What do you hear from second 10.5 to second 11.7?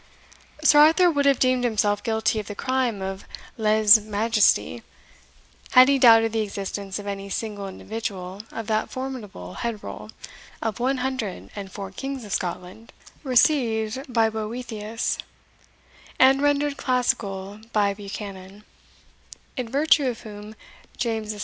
of one hundred